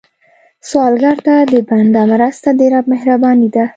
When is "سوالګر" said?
0.69-1.17